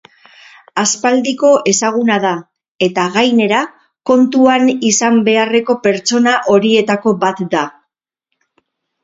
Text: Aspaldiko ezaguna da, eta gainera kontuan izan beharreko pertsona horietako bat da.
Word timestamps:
Aspaldiko 0.83 1.51
ezaguna 1.71 2.15
da, 2.23 2.31
eta 2.87 3.03
gainera 3.17 3.59
kontuan 4.11 4.67
izan 4.93 5.21
beharreko 5.29 5.77
pertsona 5.85 6.35
horietako 6.57 7.15
bat 7.27 7.45
da. 7.55 7.63